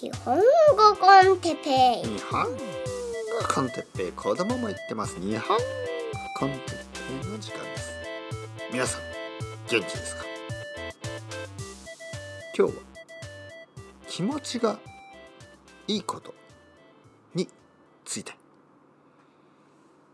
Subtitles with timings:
[0.00, 0.42] 日本語
[1.00, 2.50] コンテッペイ日本語
[3.52, 5.64] コンテッペイ子供も言ってます日本語
[6.38, 6.60] コンテッ
[7.20, 7.90] ペイの時間です
[8.70, 9.00] 皆さん
[9.68, 10.22] 元気ですか
[12.56, 12.82] 今日は
[14.06, 14.78] 気持ちが
[15.88, 16.32] いいこと
[17.34, 17.48] に
[18.04, 18.34] ついて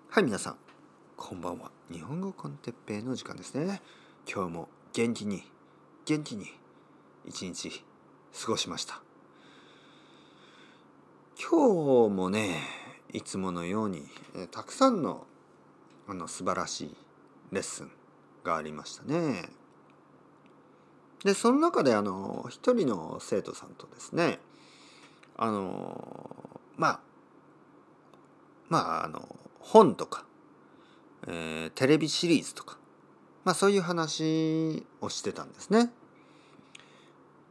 [0.09, 0.57] はい皆さん
[1.15, 3.83] こんばんは日本語コンテッペイの時間ですね
[4.27, 5.43] 今日も元気に
[6.07, 6.47] 元気に
[7.27, 7.85] 一日
[8.41, 9.04] 過ごしました
[11.41, 12.61] 今日もね
[13.13, 14.05] いつものように
[14.37, 15.27] えたくさんの
[16.07, 16.97] あの素晴らしい
[17.51, 17.91] レッスン
[18.45, 19.49] がありましたね。
[21.25, 24.39] でその中であの一人の生徒さんとですね
[25.37, 27.01] あのまあ
[28.69, 30.25] まああの本とか、
[31.27, 32.77] えーテレビシリーズとか、
[33.45, 35.91] まあ、そういう話をしてたんですね。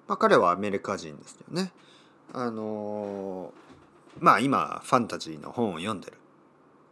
[0.07, 1.73] まあ、彼はアメリカ人ですよね。
[2.33, 3.51] あの
[4.19, 6.17] まあ今ファンタジーの本を読んでる。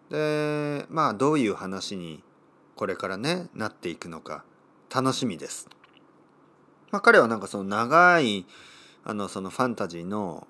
[0.10, 2.24] でまあどういう話に
[2.76, 4.44] これからねなっていくのか
[4.94, 5.70] 楽しみです。
[6.92, 8.46] まあ彼はなんかその長い
[9.04, 10.48] あのそのファンタジーの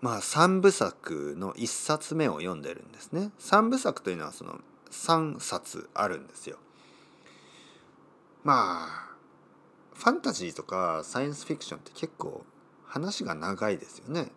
[0.00, 3.30] まあ3部作の1冊目を読んでるんですね。
[3.38, 4.60] 3部作というのはその
[4.90, 6.58] 3冊あるんですよ。
[8.44, 9.12] まあ
[9.94, 12.44] ファンタジーとかサイエンスフィクションって結構
[12.86, 14.32] 話が長いですよね。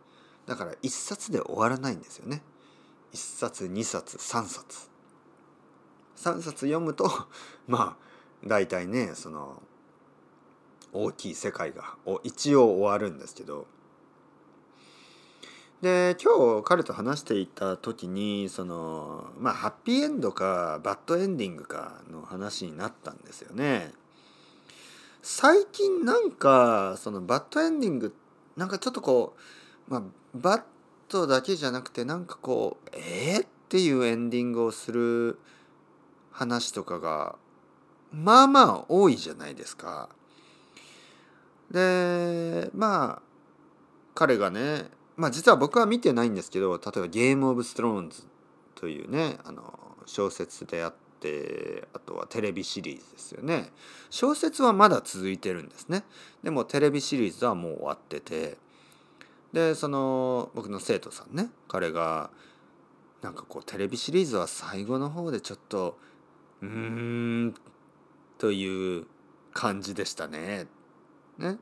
[0.45, 2.41] だから1冊で終わらないんですよね。
[3.13, 4.89] 1冊2冊3冊。
[6.17, 7.09] 3冊読むと
[7.67, 9.61] まあ大体ねその
[10.93, 13.67] 大きい世界が一応終わるんですけど
[15.81, 23.93] で今日彼と話していた時にそのまあハッピーエンドかバッドエンディングかの話になったんですよね。
[25.21, 28.15] 最近なんかそのバッドエンディング
[28.55, 29.41] なんかちょっとこう、
[29.87, 30.01] まあ、
[30.33, 30.63] バッ
[31.09, 35.39] ドだけじゃなくてなんかこうえー、っていうエンディングをする
[36.31, 37.35] 話とかが
[38.11, 40.09] まあまあ多いじゃないですか。
[41.71, 43.21] でまあ
[44.13, 44.85] 彼がね
[45.17, 48.23] まあ実は僕は見てないんですけど例えば「ゲーム・オブ・ストローンズ」
[48.75, 53.71] というねあの小説であってあとはテレビシリーズですよね
[54.09, 56.03] 小説はまだ続いてるんですね
[56.43, 58.57] でもテレビシリーズはもう終わってて
[59.55, 62.29] でその僕の生徒さんね彼が
[63.21, 65.97] なんかこうテレビシリーズは最後の方でちょっと
[66.61, 67.55] うーん
[68.37, 69.05] という
[69.53, 70.67] 感じでしたね。
[71.37, 71.57] ね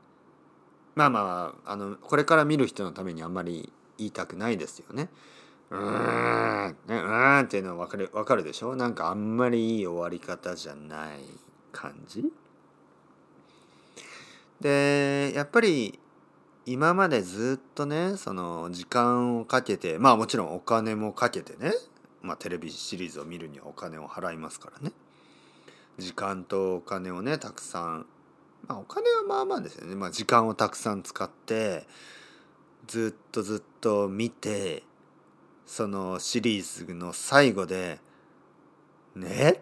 [0.96, 5.08] まあまああのこれから見る人のためにあんまり言いたくないですよね。
[5.70, 8.74] うーん、ね、うーんっていうのは分かる分かるでしょ？
[8.74, 11.20] なんかあんまりいい終わり方じゃない
[11.70, 12.24] 感じ
[14.60, 16.00] でやっぱり
[16.66, 21.72] 今までずっとねその時間をかけてまあもちろんお金もかけてね、
[22.22, 24.92] まあ、テレビシリーズを見るにはお金を払いますからね。
[25.98, 28.06] 時間とお金をねたくさん
[28.66, 31.86] まあお金はまあまあですよね、まあ、時間をたくさん使って
[32.86, 34.82] ずっとずっと見て
[35.66, 38.00] そのシリーズの最後で
[39.14, 39.60] ね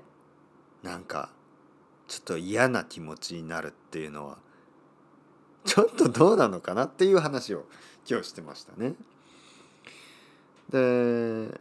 [0.83, 1.31] なんか
[2.09, 4.39] ちょっと嫌な気持ちになるっていうのは
[5.65, 7.65] ちょっとどうなのかなっていう話を
[8.09, 8.95] 今日してましたね。
[10.71, 11.61] で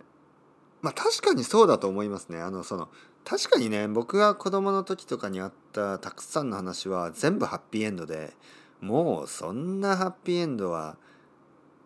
[0.81, 2.39] まあ確かにそうだと思いますね。
[2.41, 2.89] あのその
[3.23, 8.33] 確かにね僕が子供の時とかにあったたくさんの話は全部ハッピーエンドで
[8.79, 10.97] もうそんなハッピーエンドは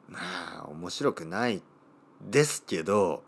[0.08, 0.20] ま
[0.64, 1.62] あ面白くない
[2.22, 3.24] ですけど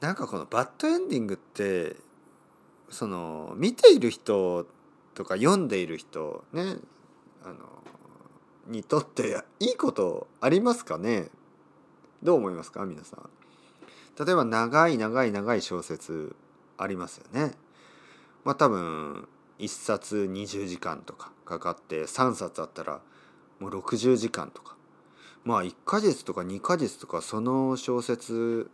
[0.00, 1.96] なんかこのバッドエンディングって
[2.90, 4.66] その見ている人
[5.14, 6.76] とか読んでいる人ね
[7.44, 7.75] あの
[8.66, 11.30] にとっていいことありますかね？
[12.22, 12.84] どう思いますか？
[12.84, 13.30] 皆さん。
[14.24, 16.34] 例えば長い長い長い小説
[16.78, 17.52] ありますよね。
[18.44, 19.28] まあ多分
[19.58, 23.00] 1冊20時間とかかかって3冊あったら
[23.58, 24.76] もう60時間とか
[25.44, 28.70] まあ1ヶ月とか2ヶ月とかその小説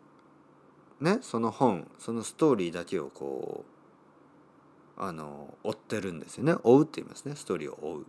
[1.00, 3.64] ねその本そのストーリーだけをこ
[4.99, 8.06] うあの追ってるんですよね追うって言いますねストーリーを追う。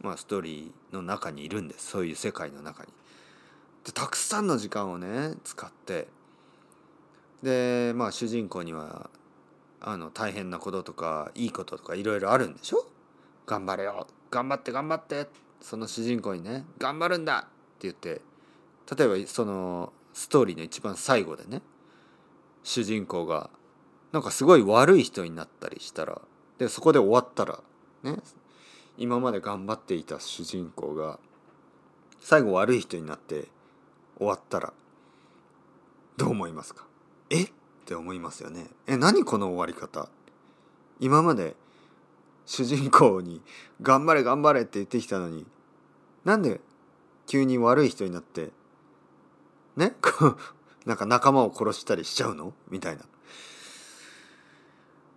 [0.00, 1.88] まあストーリーの中にいるんです。
[1.90, 2.88] そういう世界の中に。
[3.84, 6.08] でたくさんの時間をね使って。
[7.42, 9.10] でまあ主人公には
[9.80, 12.86] あの大変なこととかいいこととかいろいろあるんでしょ？
[13.46, 14.06] 頑張れよ。
[14.30, 15.28] 頑張って頑張って。
[15.60, 17.38] その主人公にね頑張るんだ！
[17.38, 17.48] って
[17.82, 18.20] 言って。
[18.96, 21.60] 例えばそのストーリーの一番最後でね
[22.62, 23.50] 主人公が
[24.12, 26.22] なんかすごい悪い人になったりしたら
[26.58, 27.60] でそこで終わったら
[28.02, 28.16] ね
[28.98, 31.18] 今まで頑張っていた主人公が
[32.20, 33.48] 最後悪い人になって
[34.18, 34.72] 終わったら
[36.16, 36.86] どう思いますか？
[37.30, 37.44] え？
[37.44, 37.50] っ
[37.84, 38.66] て思いますよね。
[38.86, 40.08] え何この終わり方？
[40.98, 41.54] 今まで
[42.46, 43.42] 主人公に
[43.82, 45.46] 「頑張れ頑張れ」って言ってきたのに
[46.24, 46.60] なんで
[47.26, 48.50] 急に悪い人になって
[49.76, 49.94] ね？
[50.00, 50.36] こ う
[50.86, 52.54] なんか仲間を殺したりしちゃうの？
[52.70, 53.04] みたいな。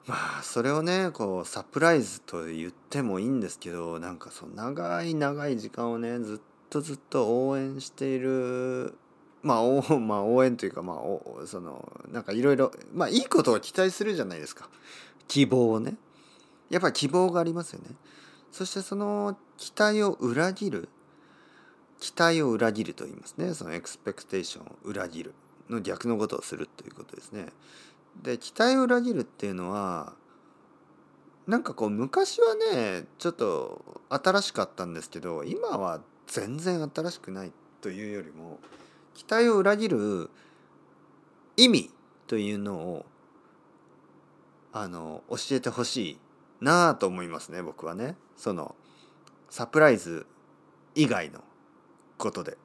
[0.09, 6.39] まあそれをねこうサプライズと言ってもいいんですけどなんかそう長い長い時間をねずっ
[6.71, 8.95] とずっと応援している
[9.43, 10.99] まあ応,、 まあ、応援というかま
[11.43, 14.67] あそのなんかいろいろまあいいことを期待するじゃないですか。
[15.27, 15.95] 希望をね。
[16.71, 17.95] やっぱり希望がありますよね。
[18.51, 20.89] そしてその期待を裏切る
[21.99, 23.53] 期待を裏切ると言いますね。
[23.53, 25.33] そのエクスペクテーションを裏切る
[25.69, 27.49] の逆のことをするということですね。
[28.21, 30.13] で期待を裏切るっていうのは
[31.47, 37.51] なんかこう昔はねちょっと新しかったんですけど今は全然新しくない
[37.81, 38.59] というよりも
[39.15, 40.29] 期待を裏切る
[41.57, 41.91] 意味
[42.27, 43.05] というのを
[44.71, 46.19] あの教えてほしい
[46.61, 48.15] なあと思いますね僕はね。
[48.37, 48.75] その
[49.49, 50.25] サプライズ
[50.95, 51.43] 以外の
[52.17, 52.57] ことで。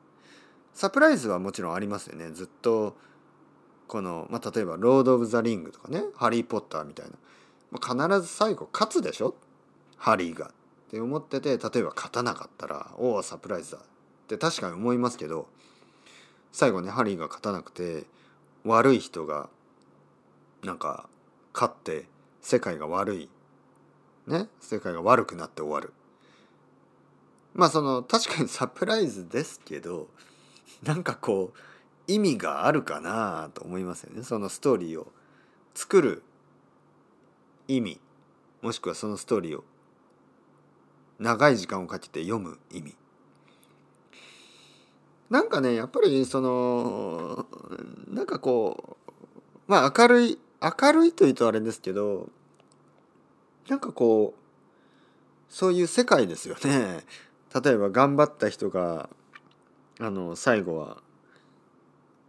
[0.73, 2.31] サプライズはもちろんありますよね。
[2.31, 2.97] ずっと
[3.87, 7.13] この、まあ、例えば「ロード・オブ・ザ・リング」とかね「ハリー・ポッター」みたいな、
[7.71, 9.35] まあ、必ず最後勝つでしょ？
[9.97, 10.49] ハリーが。
[10.49, 10.51] っ
[10.91, 13.81] て思ってて例えば勝たなかったら「おおサプライズだ」っ
[14.29, 15.49] て確かに思いますけど
[16.53, 18.05] 最後ねハリーが勝たなくて
[18.65, 19.49] 悪い人が
[20.63, 21.09] なんか
[21.53, 22.07] 勝って
[22.41, 23.29] 世界が悪い。
[24.27, 24.49] ね？
[24.61, 25.93] 世界が悪くなって終わる。
[27.55, 30.09] まあその確かにサプライズですけど
[30.83, 31.59] なんかこう
[32.07, 34.23] 意味があるかなと思いますよね。
[34.23, 35.11] そのストーリーを
[35.75, 36.23] 作る
[37.69, 38.01] 意味
[38.63, 39.65] もしくはそのストーリーを
[41.19, 42.95] 長い時間をかけて読む意味。
[45.31, 47.47] なんかねやっぱりその
[48.09, 49.13] なんかこう
[49.67, 52.29] まあ明るい明るいというとあれですけど
[53.69, 57.05] なんかこうそういう世界ですよね。
[57.63, 59.09] 例えば頑張った人が
[60.01, 60.99] あの最後は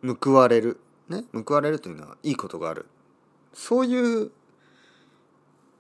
[0.04, 1.26] 報われるね？
[1.34, 2.86] 報われるというのはいいことがある
[3.54, 4.32] そういう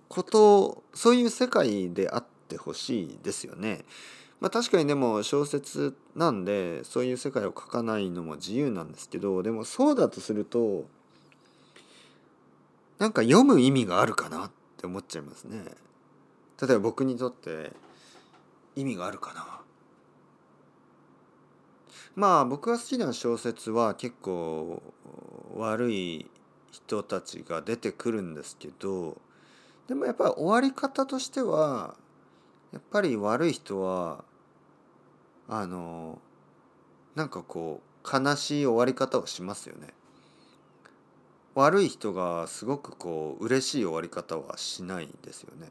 [0.07, 3.85] ことそういう世界であってほしいですよね。
[4.39, 10.85] まあ、確かにでも小説なんでそういう世界を書かないのも自由なんですけどでもそうだとすると
[12.99, 15.63] なんか読む意味があるかなって思っちゃいますね。
[16.61, 17.71] 例えば僕にとって
[18.75, 19.61] 意味があるかな
[22.15, 24.81] まあ僕が好きな小説は結構
[25.55, 26.29] 悪い
[26.71, 29.17] 人たちが出てくるんですけど
[29.87, 31.95] でもやっぱり終わり方としては
[32.71, 34.23] やっぱり悪い人は
[35.47, 36.19] あの
[37.15, 39.93] なんかこう悲しい終わり方をしますよね。
[41.53, 45.69] 悪い人がすごくこう嬉しい終わり方はしないですよね。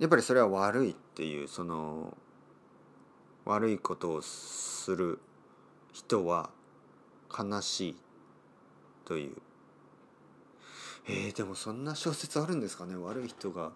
[0.00, 2.16] やっぱりそれは悪いっていうその
[3.46, 5.18] 悪いことをする
[5.92, 6.50] 人は
[7.36, 7.96] 悲しい
[9.04, 9.36] という。
[11.08, 12.96] えー、でもそんな小説あるんですかね？
[12.96, 13.70] 悪い人が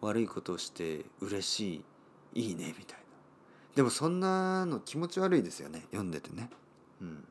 [0.00, 1.84] 悪いことをして嬉し
[2.34, 3.04] いいいねみたいな。
[3.74, 5.82] でもそんなの気持ち悪いですよね？
[5.90, 6.48] 読んでてね。
[7.00, 7.24] うん。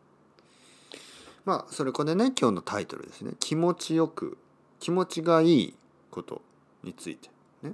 [1.45, 3.31] まあそれこれね今日のタイトルですね。
[3.39, 4.37] 気持ちよく
[4.81, 5.75] 気持ちがいい
[6.11, 6.41] こと
[6.83, 7.29] について
[7.63, 7.73] ね。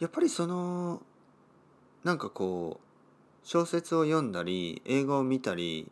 [0.00, 1.00] やっぱりその
[2.04, 5.90] なんかこう小説を読んだり映画を見たり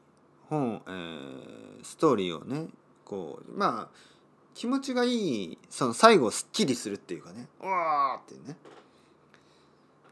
[0.48, 2.68] 本、えー、ストーリーをね
[3.04, 4.12] こうまあ
[4.54, 7.48] 気持ちがいいその最後すっきりするっていうかね。
[7.60, 8.56] うわーってね。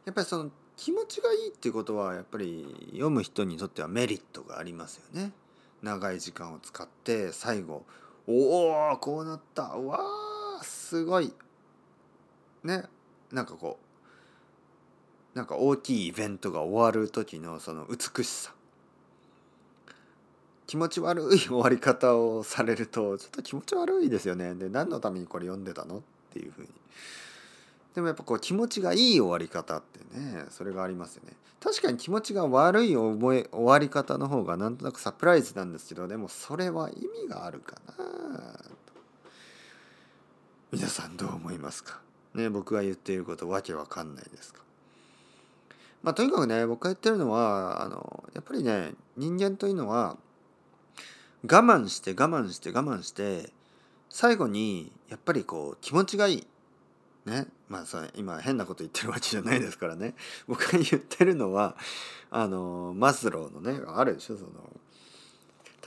[0.07, 5.33] やっぱりその気持ちがいいっていうことはやっぱり読む人にとってはメリットがありますよね。
[5.83, 7.85] 長い時間を使って最後
[8.27, 9.65] おおこうなった。
[9.65, 11.35] わーすごい。
[12.65, 12.85] ね。
[13.31, 13.90] なんかこう
[15.35, 18.53] なんか大きいイベントが終わる時のその美しさ。
[20.67, 24.55] 気持ち悪い終わり方をされるとちょっと気持ち悪いですよね。
[24.55, 26.69] で何のためにこれ読んでたのっていうふうに。
[27.95, 31.33] でもやっぱこう気持ちがいい終わり方ってねそれがありますよね。
[31.61, 36.95] 確かに気持ちが悪い覚え終わり方の方がなんとなくサプライズなんですけどでもそれは意
[37.25, 38.05] 味があるかな
[40.71, 42.01] 皆さんどう思いますか？
[42.35, 44.61] ね僕が言っていることわけわかんないですか？
[46.03, 50.17] まあ、とにかくね僕が言ってるのはあのやっぱりね人間というのは
[51.43, 53.51] 我慢して我慢して我慢して
[54.09, 56.47] 最後にやっぱりこう気持ちがいい。
[57.27, 57.47] ね。
[57.69, 60.15] まあそれ今変なこと言ってるわけじゃないですからね。
[60.49, 61.77] 僕が言ってるのは
[62.31, 64.51] あのマスローのねあるでしょその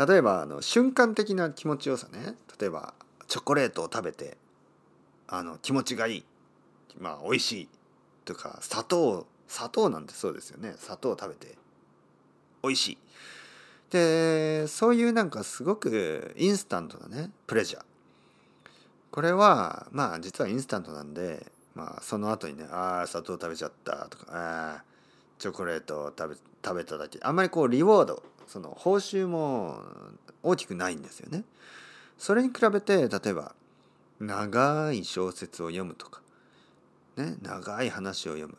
[0.07, 2.35] 例えばあの瞬間的な気持ちよさね。
[2.59, 2.93] 例えば
[3.27, 4.37] チョコレートを食べて
[5.27, 6.25] あの気持ちがいい。
[6.97, 7.69] まあ美味しい。
[8.25, 10.75] とか砂糖砂糖なんてそうですよね。
[10.77, 11.55] 砂糖を食べて。
[12.63, 12.97] 美味しい。
[13.91, 17.83] でそういうなんかすごくインスタントなねプレジャー。
[19.11, 21.45] これはまあ実はインスタントなんで
[21.75, 24.83] まあその後にねああ砂糖食べちゃったとかああ
[25.37, 26.35] チョコレートを食べ
[26.65, 27.19] 食べただけ。
[27.21, 29.79] あんまりこうリウォードその報酬も
[30.41, 31.43] 大きくないんですよね。
[32.17, 33.53] それに比べて例えば
[34.19, 36.21] 長い小説を読むとか、
[37.17, 38.57] ね、長い話を読む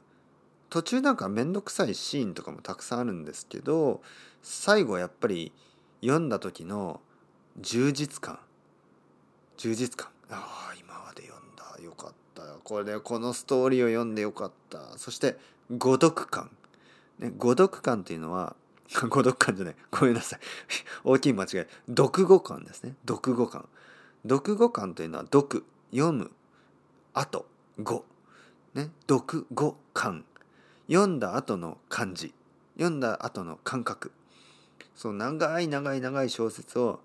[0.75, 4.03] 途中なんか面倒くさいシーンとかもたくさんあるんですけど
[4.43, 5.53] 最後やっぱり
[6.01, 7.01] 読んだ時の
[7.61, 8.41] 充実感。
[9.57, 10.11] 充実感。
[10.31, 11.81] ああ今まで読んだ。
[11.81, 14.99] よかったこれでこのストーリーを読んでよかった。
[14.99, 15.37] そして
[15.71, 16.51] 誤読感、
[17.21, 18.57] ね、誤読感っていうのは
[19.09, 19.77] 誤読感じゃない。
[19.93, 20.41] ごめんなさい。
[21.05, 21.49] 大きい間違い。
[21.87, 22.97] 読語感ですね。
[23.07, 23.69] 読語感。
[24.29, 26.33] 読語感というのは読読む
[27.13, 27.47] 後
[27.81, 28.05] 語
[28.75, 30.25] ね読語感。
[30.89, 32.35] 読んだ後の感じ。
[32.77, 34.13] 読んだ後の感覚。
[34.95, 37.01] そう長い長い長い小説を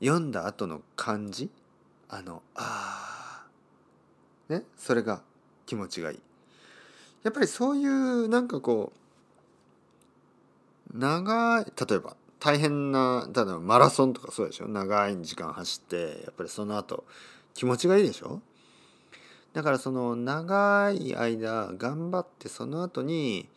[0.00, 1.50] 読んだ後の感じ。
[2.08, 3.44] あのあ
[4.48, 4.62] ね？
[4.76, 5.22] それが
[5.66, 6.20] 気持ちがいい。
[7.22, 8.92] やっぱりそういうなんかこ
[10.94, 14.68] う長い例えば大変な例えばマラソンとかそうでしょ？
[14.68, 17.04] 長い時間走ってやっぱりその後
[17.52, 18.40] 気持ちがいいでしょ？
[19.52, 23.48] だからその長い間頑張ってその後に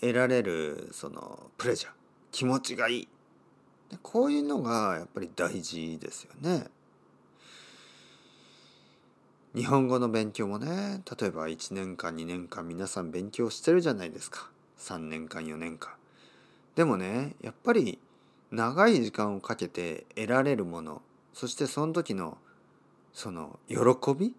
[0.00, 1.92] 得られるそのプレジャー
[2.30, 3.08] 気持ちがいい
[4.02, 6.66] こういうのがやっぱり大事ですよね。
[9.54, 15.92] 日本語の勉強もね例えば1年間2年間皆さん勉強してるじゃないですか3年間4年間。
[16.74, 17.98] でもねやっぱり
[18.50, 21.02] 長い時間をかけて得られるもの
[21.34, 22.38] そしてその時の
[23.12, 23.76] その喜
[24.18, 24.34] び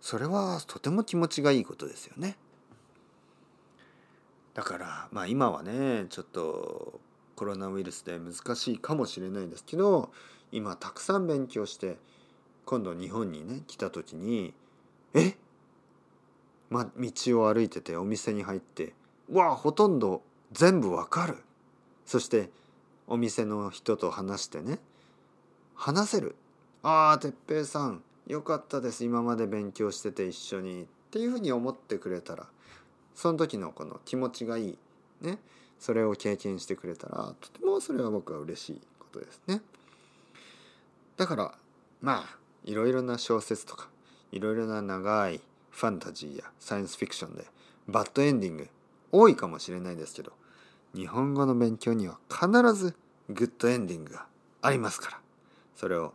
[0.00, 2.36] それはとても気持ちがいいことですよね。
[4.54, 7.00] だからまあ今はねちょっと
[7.36, 10.10] コロナウイルスで難しいかもしれないですけど
[10.52, 11.96] 今たくさん勉強して
[12.64, 14.52] 今度日本にね来た時に
[15.14, 15.36] え？
[16.68, 18.94] ま道を歩いててお店に入って
[19.30, 21.36] わあほとんど全部わかる。
[22.04, 22.50] そして
[23.06, 24.78] お店の人と話してね
[25.74, 26.36] 話せる。
[26.82, 28.02] ああ哲平さん。
[28.30, 29.04] よかったです。
[29.04, 30.84] 今まで勉強してて一緒に。
[30.84, 32.46] っていうふうに思ってくれたら
[33.16, 34.78] その時のこの気持ちがいい。
[35.20, 35.38] ね。
[35.80, 39.60] それを経験してくれたらとてもそれは僕は嬉しいことですね。
[41.16, 41.54] だから
[42.00, 43.88] まあいろいろな小説とか
[44.30, 47.44] いろいろな長いファンタジーやサイエンスフィクションで
[47.88, 48.68] バッドエンディング
[49.10, 50.32] 多いかもしれないですけど
[50.94, 52.94] 日本語の勉強には必ず
[53.28, 54.26] グッドエンディングが
[54.62, 55.20] ありますから
[55.74, 56.12] それを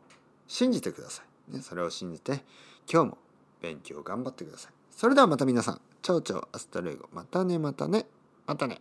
[0.47, 2.43] 信じてください、ね、それを信じて
[2.91, 3.17] 今日も
[3.61, 4.71] 勉強頑張ってください。
[4.91, 5.81] それではまた皆さん。
[6.01, 7.09] Ciao ciao hasta luego。
[7.11, 8.05] またねまたね。
[8.45, 8.79] またね。